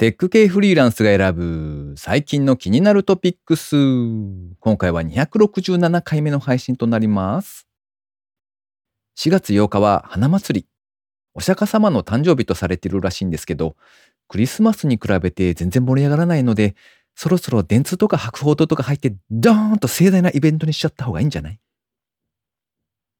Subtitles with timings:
[0.00, 3.76] テック系フリーランスが選ぶ最近の気になるトピックス。
[4.58, 7.66] 今回は267回目の配信となります。
[9.18, 10.66] 4月8日は花祭り。
[11.34, 13.76] お釈迦様の誕生日とされているらしいんですけど、
[14.26, 16.76] クリスマスに比べて全然盛り上がらないので、
[17.14, 21.60] そろそろ電通とか博報堂とか入ってドーンと盛大なイベントにしちゃった方がいいんじゃない？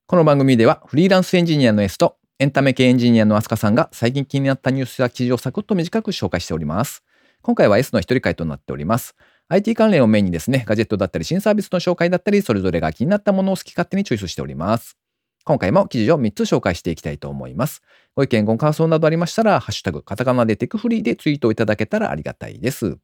[0.06, 7.04] この番組ではフリーランスエンジニアの S とエンタメ系エンジニアのアスカさんが最近気になったニュースや記事をサクッと短く紹介しております。
[7.42, 9.14] 今回は S の一人会となっております。
[9.48, 14.96] IT 関連をメインにですね、ガジェットだったり新サービスの紹介だったり、それぞれが気になったものを好き勝手にチョイスしております。
[15.44, 17.82] 今回も記事を3つ紹介していきたいと思います。
[18.16, 22.96] ご意見、ご感想などありましたら、ハッシュタグ、カタカナでテクフリーでツイートをいただけたらありがたいです。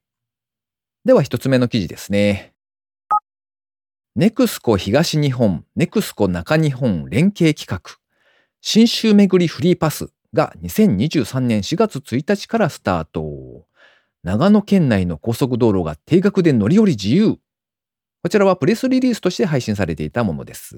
[1.04, 2.54] では1つ目の記事ですね。
[4.14, 7.98] ネクスコ東日本、ネクスコ中日本連携企画。
[8.68, 13.64] 新州巡りフリーパスが2023年4月1日からスタート。
[14.24, 17.36] 長野県内の高速道路が定額で乗り降り自由。
[18.24, 20.76] こちらはプレスリリースとして配信されていたものです。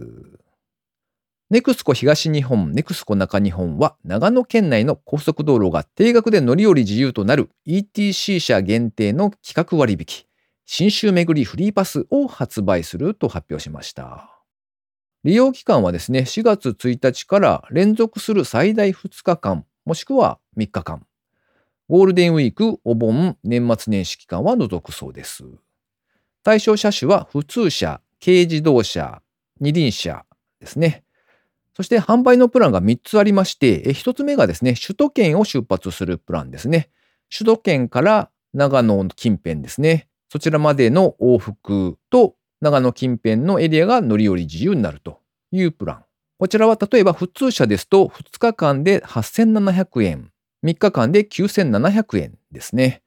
[1.48, 10.26] ネクスコ東日本、ネクスコ中日本は長野県内の高速道路が定額で乗り降り自由となる ETC 車限定の企画割引、
[10.66, 14.37] 新州巡りフリーパスを発売すると発表しました。
[15.28, 21.04] 利用期間はですね、4月1日から連続する最大2日間、もしくは3日間。
[21.86, 25.44] ゴールデンウィーク、お盆、年末年始期間は除くそうです。
[26.42, 29.20] 対象車種は普通車、軽自動車、
[29.60, 30.24] 二輪車
[30.60, 31.04] ですね。
[31.76, 36.88] そして販売のプランが3つありまして、1つ目がですね、首都圏を出発するプランですね。
[37.30, 40.08] 首都圏から長野近辺ですね。
[40.30, 45.20] そちらまでの往復と長野近辺のエリアが乗り降り自由になると
[45.52, 46.04] いうプラン。
[46.38, 50.30] こちらは例えば普通車ですと2日間で8700円、
[50.64, 53.02] 3日間で9700円ですね。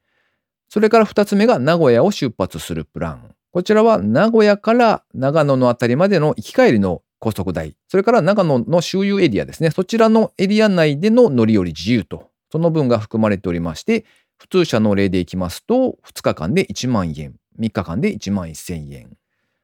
[0.70, 3.36] それから2つ目が名古屋を出発するプラン。
[3.52, 9.70] こちらは名古屋から長野のあたりまでの行き帰りの高速代、それから長野の周遊エリアですね。
[9.70, 14.06] そちらのエリア内での乗り降り自由と、その分が含まれておりまして、
[14.38, 19.18] 普通車の例でいきますと、2日間で1万円、3日間で1万1000円。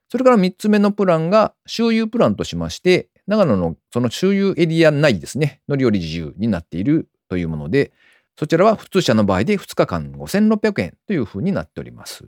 [0.10, 7.92] それから3つ目のプランが周遊プランとしまして、長野のその周遊エリア内ですね、乗り降り自由になっているというもので、
[8.40, 12.24] そちらは普通車の場合で2日間5600円というふうになっております。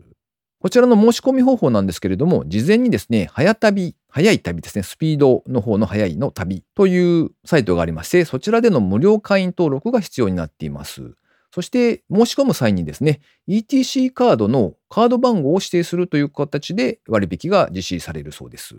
[0.60, 11.14] こちらの申し込み方法なんですけれども、事前にですね、早旅、早い旅ですね、スピードの方の早いの旅というサイトがありまして、そちらでの無料会員登録が必要になっています。
[11.52, 18.76] そして申し込む際にですね、ETC カードのカード番号を指定するという形で割引が実施されるそうです。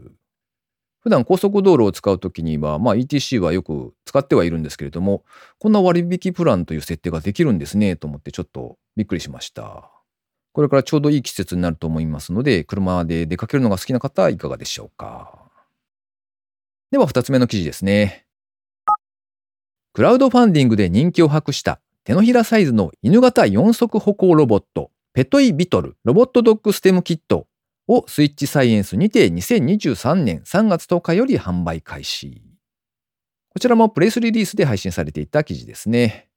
[1.00, 5.24] 普段高速道路を使うときには、まあ、ETC はよく使ってはいるんですけれども、
[5.58, 9.90] こんな割引プランという設定ができるんですねと思ってちょっとびっくりしました。
[10.52, 15.38] これからちょうどいい季節になると思いますので、車で出かけるのが好きな方はいかがでしょうか。
[16.90, 18.26] では2つ目の記事ですね。
[19.92, 27.46] クラウドファンディングで人気を博した手のひらサイズの犬型4足歩行ロボット、ペトイビトルロボットドッグステムキット
[27.88, 32.42] をスイッチサイエンスにて2023年3月10日より販売開始。
[33.50, 36.28] こちらもプレスリリースで配信されていた記事ですね。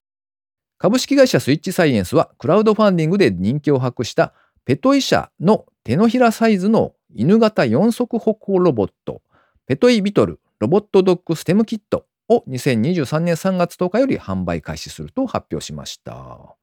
[0.80, 4.34] 株式会社スイッチサイエンスはクラウドファンディングで人気を博した
[4.66, 9.22] ペトイ社の手のひらサイズの犬型4足歩行ロボット、
[9.66, 16.56] ペトイビトルロボットドッグステムキットを2023年3月10日より販売開始すると発表しました。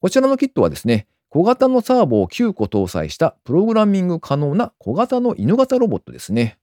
[0.00, 6.58] こちらのキットはですね、小型のサーボを9個搭載したプログラミング可能な小型の犬型ロボットですね。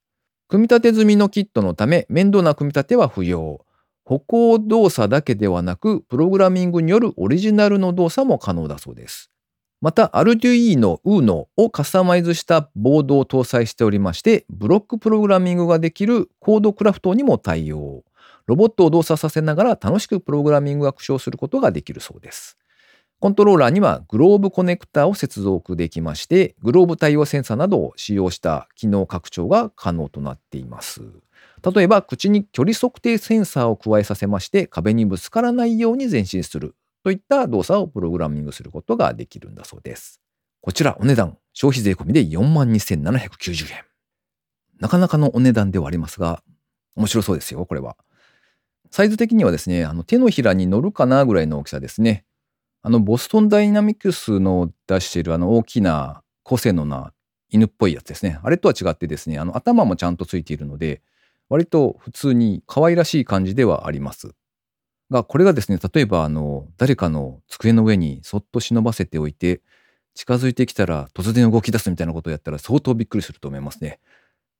[0.48, 3.66] 組み立て済みのキットのため面倒な組み立ては不要。
[4.06, 9.32] 歩行動作だけではなく、プログラミングによるオリジナルの動作も可能だそうです。
[9.80, 18.04] また、Arduino Uno をカスタマイズしたボードを搭載しておりまして、ブロックプログラミングができるコードクラフトにも対応。
[18.46, 22.58] ロボットを動作させながら楽しくプログラミング学習をすることができるそうです。
[23.20, 31.02] コントローラーにはグローブコネクタを接続できまして、グローブ対応センサーなどを使用した機能拡張が可能となっています。
[31.74, 36.76] 例えば、口に距離測定センサーを加えさせまして、壁にぶつからないように前進する
[37.06, 40.20] といった動作をプログラミングすることができるんだそうです。
[40.60, 43.86] こちらお値段、消費税込みで42,790円。
[44.82, 46.44] なかなかのお値段ではありますが、
[46.98, 47.96] 面白そうですよ、これは。
[48.94, 52.26] サイズ的にはですね、あの手のひらに乗るかなぐらいの大きさですね。
[52.84, 57.12] あの、ボストンダイナミクスの出しているあの大きな個性のな
[57.50, 58.40] 犬っぽいやつですね。
[58.44, 61.02] あれとは違ってですね、あの頭もちゃんとついているので、
[61.50, 64.36] 割と普通に可愛らしい感じではあります。
[65.10, 69.64] が、これがですね、例えばあの、誰かの机の上にそっと忍ばせておいて、
[70.14, 74.00] 近づいてきたら突然動き出すみたいなことをやったら相当びっくりすると思いますね。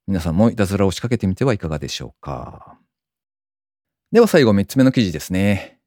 [0.08, 2.80] 皆さんもいたずらを仕掛けてみてはいかがでしょうか。
[4.14, 5.80] では最後3つ目の記事ですね。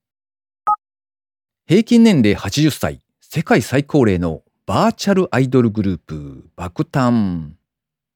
[1.69, 7.51] 平均年齢80歳、世界最高齢のバーチャルアイドルグループ、爆誕。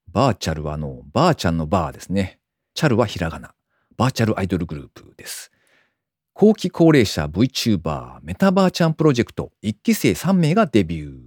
[0.08, 2.40] バーチャルはあの、バーちゃんのバーですね。
[2.74, 3.54] チャルはひらがな。
[3.96, 5.52] バーチャルアイドルグループです。
[6.34, 11.20] 後期高齢者 VTuber メタバーチャンプロジェクト1期生3名がデビュー。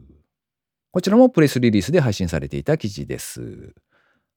[0.91, 3.73] こちらもプレスリリースで配信されていた記事です。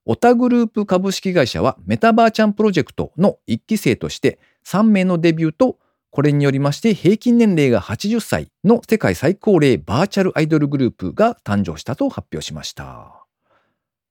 [0.08, 5.78] オタグループ株式会社はメタバーチャンプロジェクトの1期生として3名のデビューと
[6.10, 13.26] これによりまして平均年齢が80歳の世界最高齢バーチャルアイドルグループが誕生したと発表しました。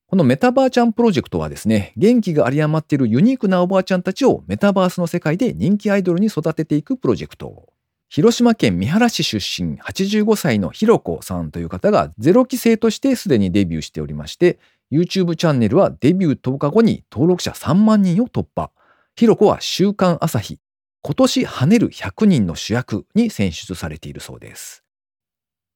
[0.07, 7.69] このメタバーチャンプロジェクトはですね、元気が有り余っているユニークなおばあちゃんたちをメタバースの世界で人気アイドルに育てていくプロジェクト。
[8.07, 14.59] 広島県三原市出身85歳のひろこさんという方がゼロ期生としてすでにデビューしておりまして、
[14.91, 18.71] YouTube チャンネルはデビュー10日後に登録者3万人を突破。
[19.15, 20.59] ひろこは週刊朝日、
[21.01, 24.83] 今年跳ねる100人の主役に選出されているそうです。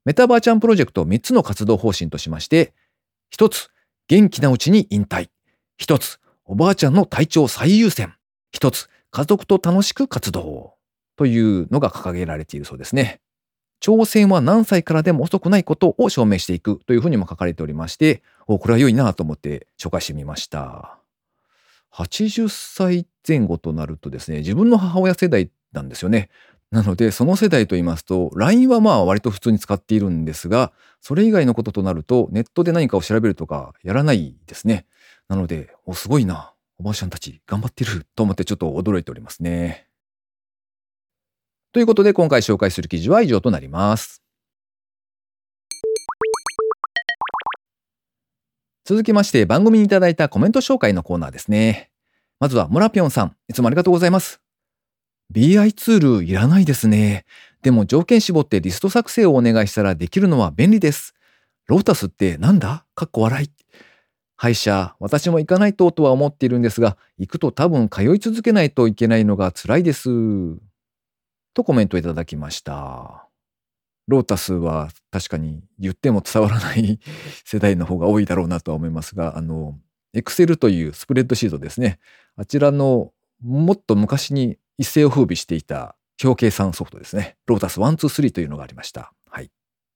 [0.05, 2.73] メタバーチャンプロジェクト3つの活動方針としまして、
[3.35, 3.69] 1つ、
[4.07, 5.29] 元気なうちに引退。
[5.77, 8.13] 一つ、おばあちゃんの体調最優先。
[8.51, 10.75] 一つ、家族と楽しく活動。
[11.15, 13.19] というのが掲げられているそうですね。
[13.81, 20.97] 挑戦は何歳からでも遅くないことを証明していくというふうにも書かれておりまして、おこれは良いなと思って紹介してみました。
[21.93, 26.29] 80歳前後となるとですね、自分の母親世代なんですよね。
[26.71, 34.87] なので、その世代と言いますと、LINE はまあ割と普通に使っているんですが、それ以外のこととなると、ネットで何かを調べるとかやらないですね。
[35.27, 36.53] なので、お、すごいな。
[36.79, 39.85] おばあちゃんたち頑張ってると思ってちょっと驚いておりますね。
[41.71, 44.23] ということで、今回紹介する記事は以上となります。
[48.89, 51.91] 続きまして、番組にいただいたコメント紹介のコーナーですね。
[52.39, 54.41] まずは、モラピョンさん、いつもありがとうございます。
[55.31, 57.25] BI ツールいらないですね。
[57.61, 61.13] でも条件絞ってリスト作成をお願いしたらできるのは便利です。
[61.67, 62.83] ロータスってなんだ？
[62.95, 63.51] かっこ笑い。
[64.35, 70.09] 歯医者、私も行かないととは思っているんですが、行くと多分通い続けないといけないのが辛いです。
[71.53, 73.28] とコメントいただきました。
[74.09, 76.99] ロータスは確かに言っても伝わらない
[77.45, 79.79] 世代の方が多いだろうなとは思いますが、あの、
[80.15, 81.99] Excel というスプレッドシートですね。
[82.35, 87.37] あちらのもっと昔に一世を風靡していた表計算ソフトですね。
[87.45, 89.13] ロータス123というのがありました。
[89.29, 89.51] はい。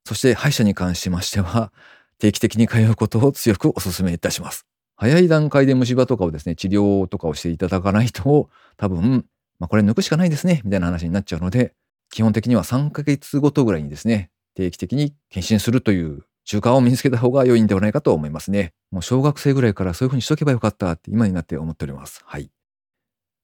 [0.05, 1.73] そして歯医者に関しましては、
[2.19, 4.67] 定期的に通うことを強くお勧めいたします。
[4.95, 9.25] 早い段階で虫歯とかをですね、治療とかをしていただかないと、多分、
[9.59, 11.73] まあ、これ抜くしかないですね、みたいな話になっちゃうので、
[12.13, 18.71] 基本的には3ヶ月ごとぐらいにですね、定期的に検診するという習慣を身につけた方が良いんではないかと思いますね。
[18.91, 22.21] もう小学生ぐらいからそういうふうにしとけばよかったって今になって思っております。
[22.23, 22.51] はい。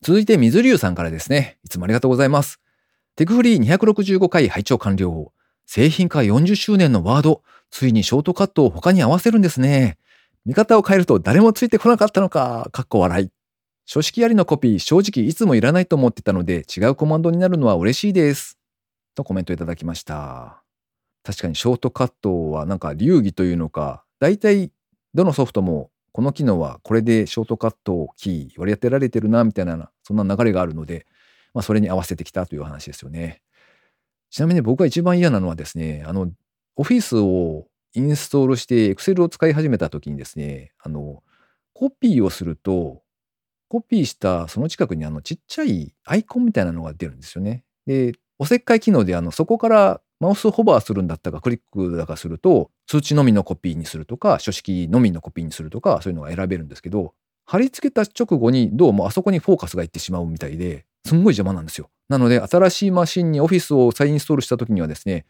[0.04, 1.58] 続いて水流さんからですね。
[1.66, 2.60] いつもありがとうございます。
[3.16, 5.34] テクフリー265回拝聴完了。
[5.66, 7.42] 製品化40周年のワード、
[7.72, 9.98] ついにショートカットを他に合わせるんですね。
[10.46, 13.32] 見方を変えると誰もついてこなかったのか、かっこ笑い。
[13.88, 18.59] 書式ありのコピー、正直いつもいらないと思ってたので、違うコマンドになるのは嬉しいです。
[19.20, 20.64] とコメントいただきました。
[21.24, 24.72] 確かにショートカットはなんか流儀というのか、大体
[25.14, 31.06] どのソフトもこの機能はこれでショートカットキー割り当てられてるなみたいなそんな流れがあるので、
[31.54, 33.42] まあ、それに合わせてきたという話ですよね。
[34.30, 36.32] ちなみに僕が一番嫌なのはですね、あの、
[36.76, 41.24] オフィスをインストールして Excel を使い始めた時にですね、あの、
[41.74, 43.02] コピーをすると、
[43.68, 47.64] コピーしたその近くにあのちっちゃいアイコンみたいなのが出るんですよね。
[47.86, 57.14] で、おせっかい機能であのそこからマウスホバーするんだったかクリックだかすると通知のみのコピーにするとか書式のみのコピーにするとかそういうのが選べるんですけど
[57.46, 61.90] 貼り付けた直後にどうもあそこにフォーカスがいってしまうみたいですんごい邪魔なんですよ。
[62.08, 65.26] なので新しいマシンにオフィスを再インストールした時にはですね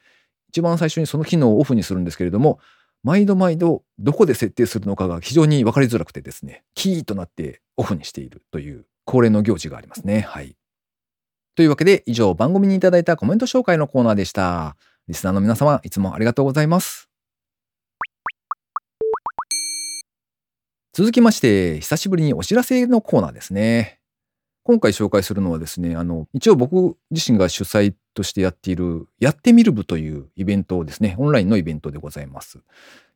[0.49, 2.59] 一番最初にその機能をオフにするんですけれども
[3.03, 10.21] 毎度毎度どこで設定するのかが非常に分かりづらくてですねキーとなってオフにしているという恒例の行事がありますね。
[10.21, 10.58] はい。
[11.59, 14.77] というわけで以上番組にいただいたコメント紹介のコーナーでした。
[15.09, 17.09] リスナーの皆様、いつもありがとうございます。
[20.93, 23.99] 続きまして、久しぶりにお知らせのコーナーですね。
[24.63, 32.59] 今回紹介するのはですね、あの、一応僕自身が主催としてやっている、やってみる部というイベントですね、オンラインのイベントでございます。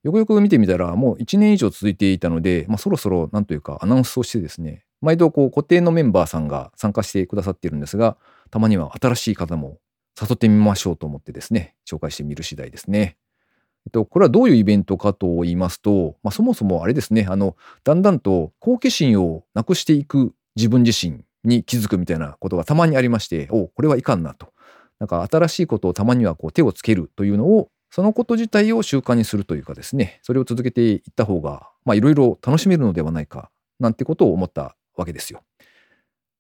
[0.04, 8.16] よくよく見てみたら、もう1年以上続いていたので、まあ、そろそろなんというかアナウンスをしてですね、毎度こう固定のメンバーさんが参加してくださっているんですが、
[8.50, 9.78] たまには新しい方も
[10.20, 13.18] 誘ってみましょうと思ってですね、紹介してみる次第ですね。
[13.86, 24.54] えっと、これはどういうイベントかと言いますと、まあ、そもそもあれですね、あの、だんだんと好奇心をなくしていく自分自身に気づくみたいなことがたまにありまして、おこれはいかんなと。
[25.00, 35.44] なんか新しいことをたまにはこう手をつけるというのを、そのこと自体を習慣にするというかですね、それを続けていった方が、まあいろいろ楽しめるのではないか、なんてことを思ったわけですよ。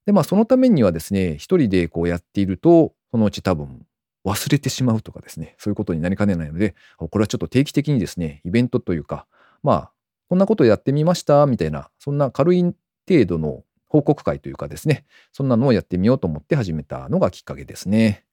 [0.05, 3.85] で、まあそのためにはですね、一人でこうやっていると、そのうち多分
[4.25, 9.27] 忘れてしまうとかですね、そういうことになりかねないので、これはちょっと定期的にですね、イベントというか、
[9.61, 9.91] まあ、
[10.29, 12.63] こんなことやってみましたみたいな、そんな軽い
[13.07, 18.25] 程度の報告会というかですね、そんなのをやってみようと思って始めたのがきっかけですね。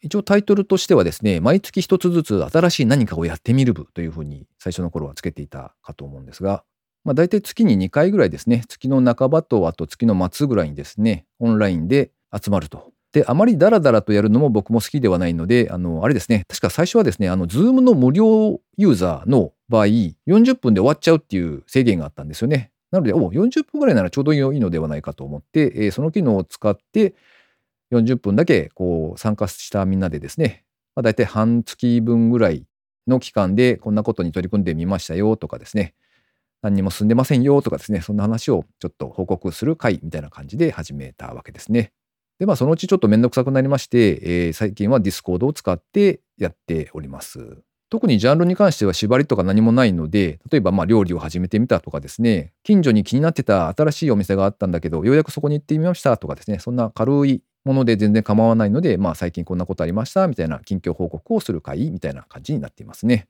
[0.00, 6.64] 一応タイトルとしてはですね、毎月一つずつ新しい何かをやってみる部というふうに最初の頃はつけていたかと思うんですが、
[7.08, 12.92] まあ大体月に2回ぐらいですね、月の半ばとあと月の末ぐらいにですね、オンラインで集まると。
[13.12, 22.70] で、あまりダラダラとやるのも僕も好きではないので、あの、あれですね、確か最初はですね、あの、ズームの無料ユーザーの場合、40分で終わっちゃうっていう制限があったんですよね。
[22.90, 27.14] なので、お40分ぐらいならちょうどいいのではないかと思って、えー、その機能を使って、
[27.90, 32.66] 40分だけこう参加したみんなでですね、まあ、大体半月分ぐらい
[33.06, 35.94] の期間でこんなことに取り組んでみましたよとかですね、
[36.62, 41.92] 何にも進んでませんよとかですね、そんな話をちょっと報告する会みたいな感じで始めたわけですね。
[42.38, 47.58] で、まあ、そのうちちょっとめんどくさくなりまして、えー、最近はディスコードを使ってやっております。
[47.90, 63.26] 特にジャンルに関しては縛りとか何もないので、例えばまあ料理を始めてみたとかですね、近所に気になってた新しいお店があったんだけど、ようやくそこに行ってみましたとかですね、そんな軽いもので全然構わないので、まあ最近こんなことありましたみたいな近況報告をする会みたいな感じになっていますね。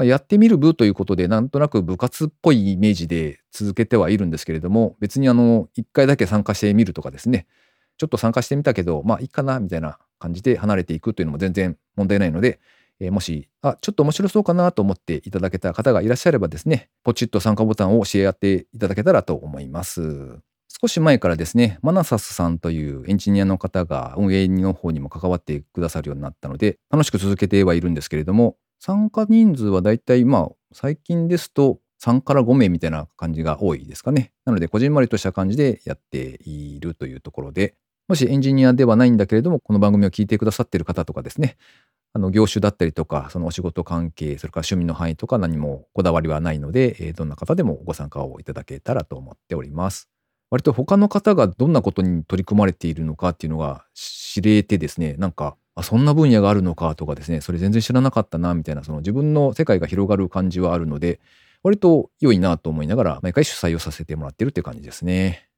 [0.00, 7.46] まあ、やってみる部ということで、なんとなく部活っぽいイメージで続けてはいるんですけれども、別にあの、一回だけ参加してみるとかですね、
[7.98, 12.60] ちょっと参加してみたけど、まあいいかな、みたいな感じで離れていくというのも全然問題ないので、
[12.98, 20.38] えー、もし、あ、ちょっと面白そうかなと思っていただけた方がいらっしゃればですね、ポチッと参加ボタンを教え合っていただけたらと思います。
[20.80, 34.32] 少し前からですね、マナサスさんというエンジニアの方が運営の方にも関わってくださるようになったので、楽しく続けてはいるんですけれども、参加人数はだいたいまあ、最近ですと3から5名みたいな感じが多いですかね。
[34.46, 37.74] なので、こじんまりとした感じでやっているというところで、
[38.08, 41.58] もしエンジニアではないんだけれども、この番組を聞いてくださっている方とかですね、
[42.14, 50.08] あの業種だったりとか、そのお仕事関係、それから趣味の範囲とか何もこだわりはないので、えどんな方でもご参加をいただけたらと思っております。
[50.48, 61.20] 割と他の方がどんなことに取り組まれているのかっていうのが知れてですね、なんか、あ、そんな分野があるのかとかですね、それ全然知らなかったな、みたいな、その自分の世界が広がる感じはあるので、
[61.62, 65.48] 割と良いなと思いながら、毎回主催をさせてもらってるっていう感じですね。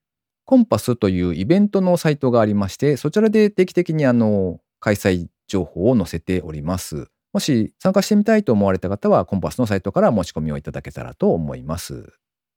[0.44, 7.08] コンパスというイベントのサイトがありまして、そちらで定期的にあの、開催情報を載せております。
[7.32, 12.12] もし参加してみたいと思われた方は、コンパスのサイトから申し込みをいただけたらと思います。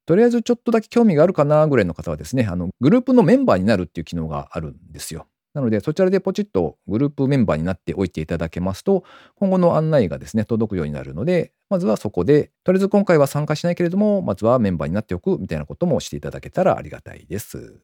[0.06, 5.28] とりあえずちょっとだけ興味があるかなぐらいの方はですね、あの、グループのメンバーになるっていう機能があるんですよ。
[5.56, 17.80] なので、そちらでポチッとグループメンバーになっておいていただけますと、今後の案内がですね、届くようになるので、まずはそこで、とりあえず今回は参加しないけれども、まずはメンバーになっておくみたいなこともしていただけたらありがたいです。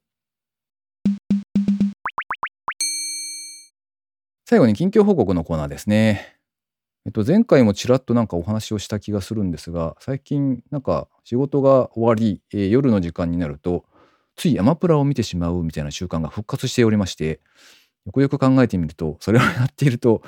[4.45, 6.35] 最後に近況報告のコーナーですね。
[7.05, 13.85] えっと、前回もちらっとなんかお話をした気がするんですが、最近なんか仕事が終わり、えー、夜の時間になると、
[14.41, 17.41] ついアマプラを見てしまうみたいな習慣が復活しておりまして、
[18.07, 20.23] よくよく考えてみると、それをやっていると、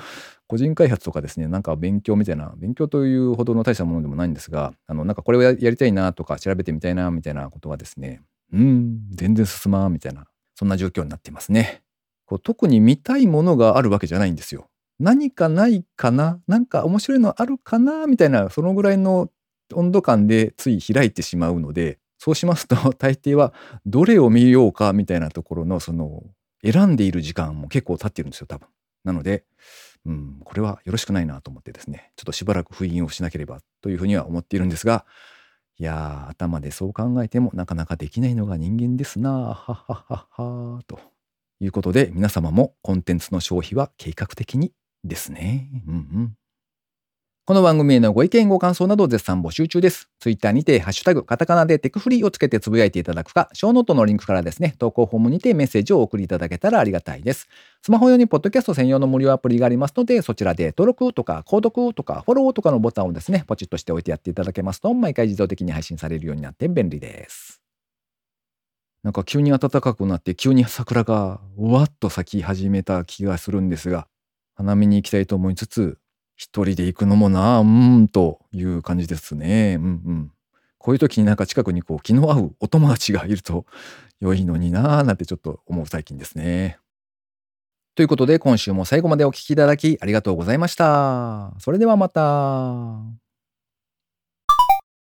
[0.46, 8.20] 個人開発とかですね、なんか勉強みたいな、勉強というほどの大したものでもないんですが、あの、なんかこれをやりたいなとか、調べてみたいなみたいなことがですね、
[8.52, 11.82] うん、全然進まんみたいな、そんな状況になっていますね。
[12.24, 14.68] こう特に見たいものがあるわけじゃないんですよ。
[15.00, 19.28] 何かないかななんか面白いのあるかなみたいな、そのぐらいの
[19.74, 23.52] 温度感でつい開いてしまうので、そうしますと大抵は
[23.84, 26.22] どれを見ようかみたいなところのその
[26.62, 28.66] 選んでいる時間も結構経ってるんですよ、多分。
[29.04, 29.44] なので、
[30.06, 35.04] うん、これはよろしくないなと思ってですね、ちょっとしばらく封印をしなければというふうには思っているんですが、
[35.76, 40.98] いやー、頭でそう考えてもなかなかできないのが人間ですなははははと。
[41.60, 44.72] いうことで、皆様もコンテンツの消費は計画的に
[45.04, 45.68] ですね。
[45.86, 46.36] うんうん。
[47.46, 50.08] この番組へのご意見ご感想など絶賛募集中です。
[50.18, 57.46] ツイッターにてハッシュタグカタカナでテクフリーをつけてつぶやいていただくか、ショーノートのリンクからですね、投稿フォームにてメッセージをお送りいただけたらありがたいです。
[57.82, 67.60] スマホ用にポッドキャスト専用の無料アプリがありますので、そちらで登録とか購読とかフォローとかのボタンをですね、ポチッとしておいてやっていただけますと、毎回自動的に配信されるようになって便利です。
[69.02, 74.08] なんか急に暖かくなって急に桜がわっと咲き始めた気がするんですが、
[74.54, 75.98] 花見に行きたいと思いつつ、
[76.36, 79.76] 一人で行くのもなあ、うんという感じですね。
[79.78, 80.30] うんうん。
[80.78, 83.64] こういう時になんか近くにこう気の合うお友達がいると
[84.20, 86.78] 良いのになあなんてちょっと思う最近ですね。
[87.94, 91.54] ということで今週も最後までお聴きいただきありがとうございました。
[91.58, 93.23] それではまた。